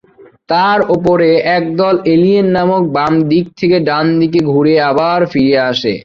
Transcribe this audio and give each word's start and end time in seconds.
তার 0.49 0.79
উপরে 0.95 1.29
একদল 1.57 1.95
এলিয়েন 2.05 2.47
বাম 2.95 3.13
দিক 3.31 3.45
থেকে 3.59 3.77
ডান 3.89 4.05
দিকে 4.21 4.39
ঘুরে 4.51 4.75
আবার 4.89 5.19
ফিরে 5.31 5.55
আসে। 5.71 5.93